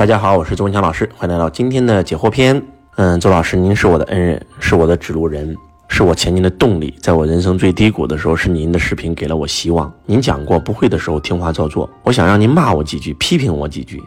[0.00, 2.62] 大家好，我是周文强老师，欢迎来到今天的解惑篇。
[2.96, 5.54] 嗯，周老师，您是我的恩人，是我的指路人，
[5.88, 6.94] 是我前进的动力。
[7.02, 9.92] 在我人生最低谷的时候，是您的视频给了我希望。
[10.06, 11.86] 您讲过，不会的时候听话照做。
[12.02, 14.02] 我想让您骂我几句，批评我几句。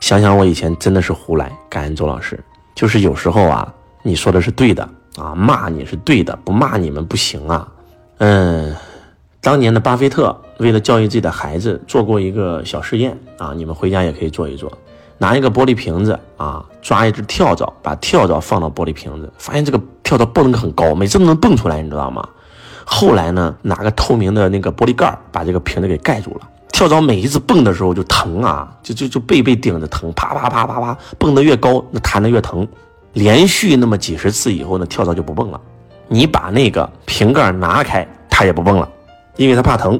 [0.00, 2.36] 想想我以前真的是胡来，感恩周老师。
[2.74, 4.82] 就是有时候啊，你说的是对的
[5.16, 7.68] 啊，骂你是对的，不骂你们不行啊。
[8.16, 8.74] 嗯，
[9.40, 14.76] 当年的巴菲特为了教育自己的孩子做过一个小实验啊，你们回家也可以做一做。
[15.18, 22.26] 拿一个玻璃瓶子啊，抓一只跳蚤，把跳蚤放到玻璃瓶子，发现这个跳蚤蹦得很高，每次都能蹦出来，你知道吗？
[22.84, 32.66] 后来呢，拿个透明的那个玻璃盖把这个瓶子给盖住了，跳蚤每一次蹦的时候就疼啊，就就就背被顶着疼，啪啪啪啪啪，蹦得越高，那弹得越疼。
[33.12, 35.60] 连续那么几十次以后呢，跳蚤就不蹦了。
[36.06, 38.88] 你把那个瓶盖拿开，它也不蹦了，
[39.36, 39.98] 因为它怕疼。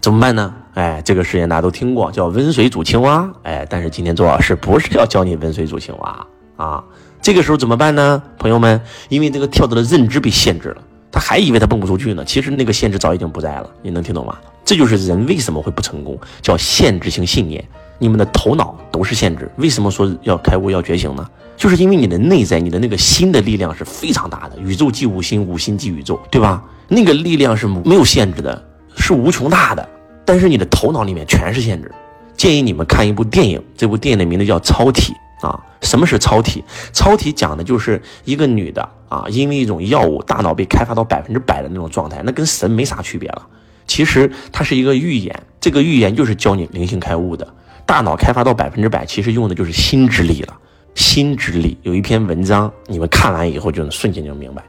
[0.00, 0.52] 怎么办呢？
[0.74, 3.30] 哎，这个实验大家都听过，叫温水煮青蛙。
[3.42, 6.84] 哎，但是今天周老师不是要教你温水煮青蛙啊。
[7.22, 8.80] 这个时候怎么办呢，朋友们？
[9.08, 12.24] 因为这个跳蚤的认知被限制了，他还以为他蹦不出去呢。
[12.24, 14.36] 其实那个限制早已经不在了，你能听懂吗？
[14.64, 17.64] 这就是人为什么会不成功，叫限制性信念。
[17.98, 21.24] 你们的头脑都是限制，为什么说要开悟要觉醒呢？
[21.56, 24.58] 就是因为你的内在，你的那个心的力量是非常大的。
[24.58, 26.62] 宇宙即无心，无心即宇宙，对吧？
[26.88, 28.62] 那个力量是没有限制的，
[28.96, 29.88] 是无穷大的。
[30.24, 31.92] 但是你的头脑里面全是限制，
[32.36, 35.12] 建议你们看一部电影，这部电影的名字叫《超体》
[35.46, 35.60] 啊。
[35.82, 36.64] 什么是超体？
[36.92, 43.46] 超体讲的就是一个女的啊，因为一种药物，大脑被开发到百分之百的那种状态，那跟神没啥区别了。
[43.86, 47.46] 其实它是一个预言，这个预言就是教你灵性开悟的。
[47.84, 50.56] 大脑开发到百分之百，其实用的就是心之力了。
[50.94, 54.64] 心之力有一篇文章，你们看完以后就能瞬间就明白。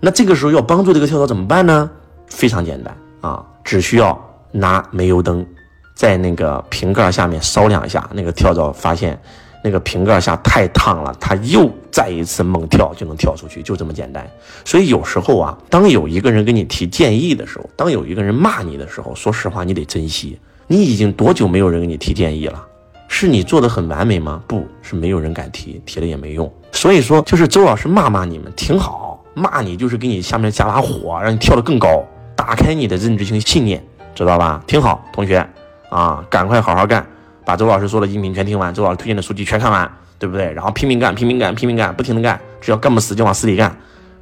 [0.00, 1.90] 那这个时候要帮助这个跳蚤怎么办呢？
[2.28, 4.18] 非常简单啊，只需要。
[4.56, 5.46] 拿煤油灯，
[5.94, 9.18] 在那个瓶盖下面烧两下，那个跳蚤发现
[9.62, 14.28] 那个瓶盖下太烫了，它又再一次猛跳，就能跳出去，就这么简单。
[14.64, 20.38] 所以有时候啊，当有一个人给你提建议的时候，当有一个人骂你的时候，说实话，你得珍惜。
[20.68, 22.66] 你已经多久没有人给你提建议了？
[23.08, 24.42] 是你做的很完美吗？
[24.48, 26.52] 不是，没有人敢提，提了也没用。
[26.72, 32.04] 所以说，就是周老师骂骂你们挺好，骂你就是给你下面加把火，让你跳得更高，
[32.34, 33.80] 打开你的认知性信念。
[34.16, 34.62] 知道吧？
[34.66, 35.46] 听好，同学，
[35.90, 37.06] 啊，赶快好好干，
[37.44, 39.88] 把周老师说的音频全听完，周老师推荐的书籍全看完，
[40.18, 40.50] 对不对？
[40.54, 43.76] 然后拼命干，拼命干，拼命干，不停的干，只要干不死就往死里干，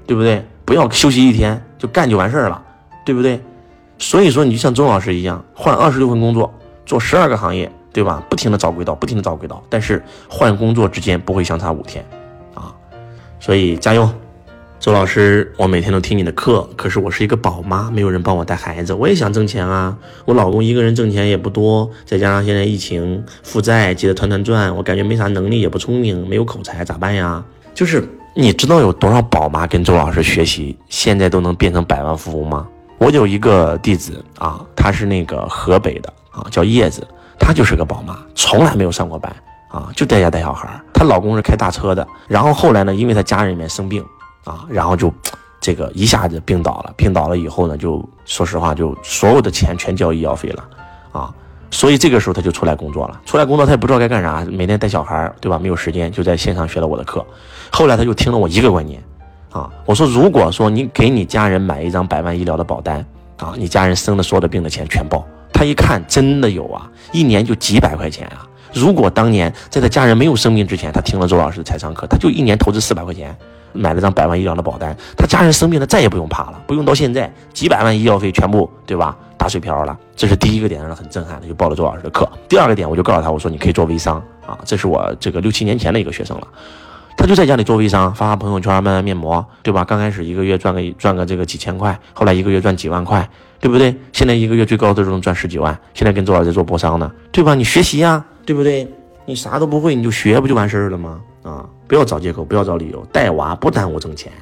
[0.05, 0.44] 对不对？
[0.65, 2.60] 不要休息一天，就干就完事儿了，
[3.06, 3.41] 对不对？
[3.99, 6.53] 所以说，你就像周老师一样，换二十六份工作，
[6.84, 8.21] 做十二个行业，对吧？
[8.28, 12.05] 不停的找轨道，不停的找轨道，但是换工作之间不会相差五天，
[12.53, 12.75] 啊，
[13.38, 14.11] 所以加油。
[14.84, 19.96] 周老师，我每天都听你的课，可是我是一个宝妈，没有人帮我带孩子，我也想挣钱啊。
[20.26, 27.42] 我老公一个人挣钱也不多，再加上现在疫情，负债急得团团转，我感觉没啥能力，也不聪明，没有口才，咋办呀？
[27.72, 32.68] 就是你知道有多少宝妈跟周老师学习，现在都能变成百万富翁吗？
[32.98, 37.02] 我有一个弟子啊，他是那个河北的啊，叫叶子，
[37.38, 39.34] 她就是个宝妈，从来没有上过班
[39.68, 40.78] 啊，就在家带小孩。
[40.92, 44.04] 她老公是开大车的，然后后来呢，因为她家人里面生病。
[44.44, 45.12] 啊，然后就，
[45.60, 50.65] 这个一下子病倒了，病倒了以后呢，就说实话，就所有的钱全交医药费了，
[51.12, 51.34] 啊，
[51.71, 53.21] 所以这个时候他就出来工作了。
[53.25, 55.59] 出来工作他也不知道该干啥，每天带小孩，对吧？
[55.59, 57.25] 没有时间，就在线上学了我的课。
[57.71, 59.03] 后来他就听了我一个观念，
[59.50, 63.05] 啊，我说如果说你给你家人买一张百万医疗的保单，
[63.38, 65.26] 啊，你家人生的所有的病的钱全报。
[65.53, 68.47] 他一看真的有啊，一年就几百块钱啊。
[68.75, 73.34] 如果当年在他家人没有生病之前，他听了周老师的财商课，他就一年投资四百块钱。
[73.74, 79.98] 买了张百万医疗的保单，他家人生病了再也不用怕了，不用到现在几百万医药费全部对吧打水漂了。
[80.16, 82.26] 这是第一个点，让他很震撼，他就报了周老师的课。
[82.48, 86.48] 第二个点，我就告诉他，我说你可以做微商啊，这是我这个六七年前的一个学生了，
[87.16, 89.84] 他就在家里做微商，发发朋友圈，卖卖面膜，对吧？
[89.84, 93.28] 刚开始一个月赚个赚个这个几千块，后来一个月赚几万块，
[93.60, 93.94] 对不对？
[94.12, 97.54] 现在一个月最高的时候能赚十几万，现在跟周老师在做播商呢，对吧？
[97.54, 98.88] 你学习呀，对不对？
[99.26, 101.20] 你啥都不会，你就学不就完事儿了吗？
[101.43, 101.64] 啊，
[101.94, 104.32] 不要找借口，不要找理由，带娃不耽误挣钱，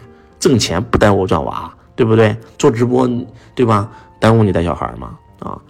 [0.40, 2.34] 挣钱不耽误赚娃，对不对？
[2.56, 3.06] 做直播，
[3.54, 3.90] 对吧？
[4.18, 5.18] 耽误你带小孩吗？
[5.40, 5.60] 啊，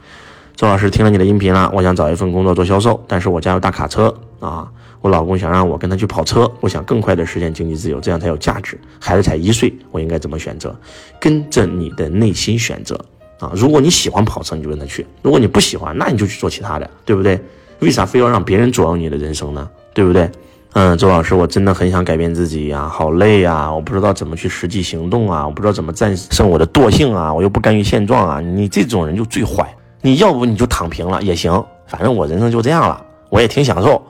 [0.55, 4.71] 周老师听了你的音频了，我想找一份工作做销售，但是我家有大卡车啊，
[5.01, 8.79] 我老公想让我跟他去跑车，我想更快的实现经济自由，这样才有价值。
[9.01, 10.73] 孩子才一岁，我应该怎么选择？
[11.19, 12.95] 跟着你的内心选择
[13.41, 13.51] 啊！
[13.57, 17.43] 如果你喜欢跑车，你就跟他去；如果你不喜欢，那你就去做其他的，对不对？
[17.81, 19.69] 为啥非要让别人左右你的人生呢？
[19.93, 20.31] 对不对？
[20.75, 28.41] 嗯，周老师，我真的很想改变自己呀，好累呀，我不知道怎么去实际行动啊，我不知道怎么战胜我的惰性啊，我又不甘于现状啊。
[28.41, 34.01] 你这种人就最坏，你要不你就躺平了也行，反正我人生就这样了，我也挺享受，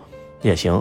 [0.41, 0.81] 也行。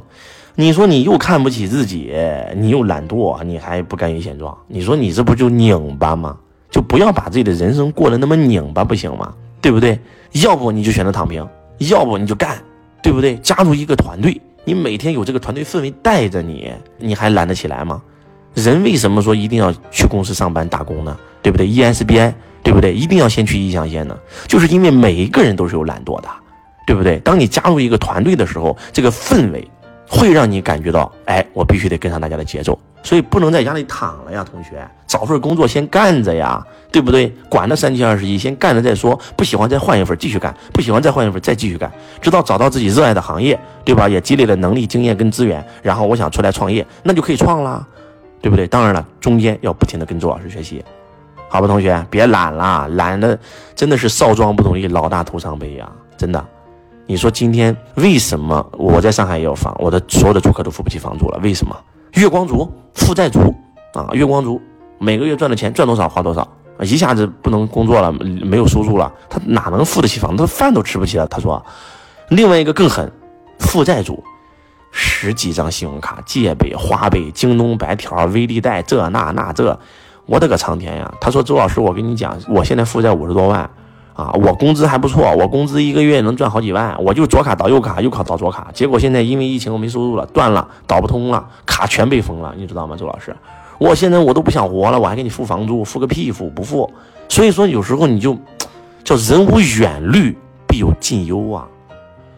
[0.53, 2.13] 你说你又看不起自己，
[2.55, 6.37] 你又懒惰，你还不甘于现状，你说你这不就拧巴吗？
[6.69, 9.33] 就不要把自己的人生过得那么拧巴，不行吗？
[9.59, 9.99] 对不对？
[10.33, 11.43] 要不你就选择躺平，
[11.79, 12.55] 要不你就干，
[13.01, 13.35] 对不对？
[13.37, 18.01] 加入一个团队，你每天有这个团队氛围带着你，你还懒得起来吗？
[18.53, 21.17] 人为什么说一定要去公司上班打工呢？
[21.41, 22.93] 对不对？ESBI，对不对？
[22.93, 24.17] 一定要先去意象线呢？
[24.47, 26.27] 就是因为每一个人都是有懒惰的，
[26.85, 27.17] 对不对？
[27.19, 29.67] 当你加入一个团队的时候，这个氛围
[30.11, 36.61] 会让你感觉到，哎，我必须得跟上大家的节奏，所以不能在家里躺了呀，同学，找份工作先干着呀，
[36.91, 37.33] 对不对？
[37.49, 41.89] 管他三七二十一，先干着再说，不喜欢再换一份继续干，不喜欢再换一份再继续干，
[42.21, 44.09] 直到找到自己热爱的行业，对吧？
[44.09, 47.87] 也积累了能力、经验跟资源，然后我想出来创业，那就可以创了。
[48.43, 48.65] 对不对？
[48.65, 50.83] 当然了，中间要不停的跟周老师学习，
[51.47, 53.37] 好吧，同学，别懒了，懒的
[53.75, 55.87] 真的是少壮不努力，老大徒伤悲呀！
[56.17, 56.43] 真的，
[57.07, 61.39] 你说今天为什么我在上海也有房，我的所有的租客都付不起房租了？
[61.43, 61.75] 为什么？
[62.13, 63.53] 月光族、负债族
[63.93, 64.61] 啊，月光族
[64.99, 66.47] 每个月赚的钱赚多少花多少，
[66.79, 70.35] 一下子不能工作了，没有收入了，他哪能付得起房？
[70.35, 71.27] 他饭都吃不起了。
[71.27, 71.63] 他说，
[72.29, 73.11] 另外一个更狠，
[73.59, 74.23] 负债族。
[74.93, 79.79] 十几张信用卡，借呗、花呗、京东白条、微粒贷，这那那这，
[80.25, 81.09] 我的个苍天呀！
[81.21, 83.69] 他说：“周老师，我跟你讲，我现在负债五十多万，
[84.21, 92.95] 啊，我工资还不错，我工资一个月能赚好几万，我就左卡倒右卡，右卡倒左卡，结果现在因为疫情我没收入了，断了，倒不通了，卡全被封了，你知道吗？
[92.95, 93.35] 周老师，
[93.79, 96.91] 我现在我都不想活了，我还给你付房租，付个屁付，不付。
[97.27, 98.37] 所以说有时候你就
[99.03, 100.37] 叫人无远虑，
[100.67, 101.67] 必有近忧啊。”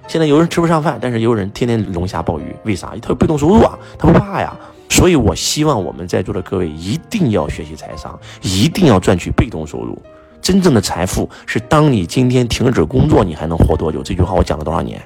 [0.08, 2.94] 现在有人吃不上饭，但是有人天天龙虾鲍鱼，为啥？
[3.02, 4.54] 他有被动收入啊，他不怕呀。
[4.90, 10.00] 所以我希望我们在座的各位一定要学习财商，一定要赚取被动收入。
[10.44, 14.04] 真正的财富是当你今天停止工作，你还能活多久？
[14.04, 15.02] 这句话我讲了多少年？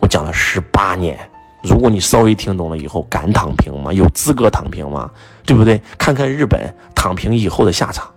[0.00, 1.18] 我讲了十八年。
[1.62, 3.92] 如果你稍微听懂了以后，敢躺平吗？
[3.92, 5.10] 有资格躺平吗？
[5.44, 5.78] 对不对？
[5.98, 8.08] 看看日本躺平以后的下场。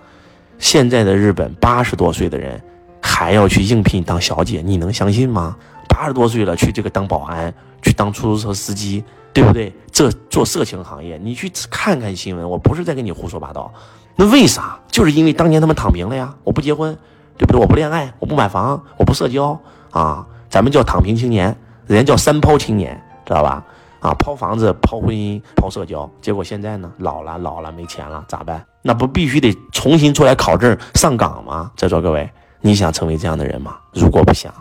[0.59, 2.61] 现在的日本八十多岁的人
[3.01, 5.57] 还要去应聘当小姐，你能相信吗？
[5.89, 9.03] 八十多岁了，去这个当保安，去当出租车司机，
[9.33, 9.73] 对不对？
[9.91, 13.73] 这做色情行业，你去看看新闻，我不是在跟你胡说八道。
[14.15, 14.79] 那为啥？
[14.89, 16.93] 就是因为当年他们躺平了呀，我不结婚，
[17.37, 17.59] 对不对？
[17.59, 19.59] 我不恋爱，我不买房，我不社交
[19.91, 21.55] 啊，咱们叫躺平青年，
[21.87, 23.63] 人家叫三抛青年，知道吧？
[24.01, 28.63] 啊，抛房子，抛婚姻，抛社交，结果现在呢，老了，老了，没钱了，咋办？
[28.81, 31.71] 那不必须得重新出来考证上岗吗？
[31.77, 32.29] 在座各位，
[32.59, 33.77] 你想成为这样的人吗？
[33.93, 34.53] 如果不想。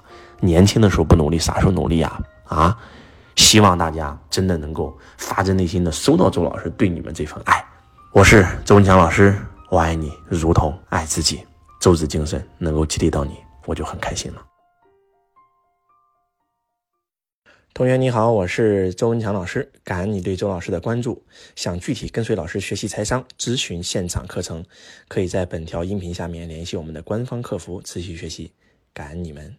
[0.43, 2.19] 年轻的时候不努力，啥时候努力啊？
[2.47, 2.79] 啊！
[3.37, 7.63] 希望大家真的能够发自内心的收到周老师对你们这份爱。
[8.13, 9.37] 我是周文强老师，
[9.71, 11.47] 我爱你如同爱自己。
[11.81, 13.37] 周子精神能够激励到你，
[13.67, 14.45] 我就很开心了。
[17.73, 21.25] 同学你好，我是周文强老师，感恩你对周老师的关注。
[21.55, 24.65] 想具体跟随老师学习财商、咨询现场课程，
[25.07, 28.53] 可以在本条音频下面联系我们的官方客服持续学习。
[28.93, 29.57] 感恩你们。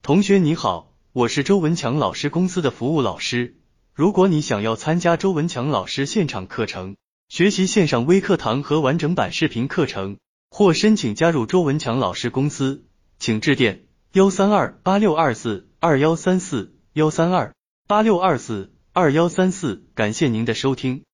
[0.00, 3.56] 同学你好，我是周文强老师公司的服务老师。
[3.92, 6.96] 如果你想要参加周文强老师现场课程，
[7.32, 10.18] 学习线上微课堂和完整版视频课程，
[10.50, 12.84] 或申请加入周文强老师公司，
[13.18, 17.54] 请致电幺三二八六二四二幺三四幺三二
[17.88, 19.82] 八六二四二幺三四。
[19.94, 21.04] 感谢您的收听。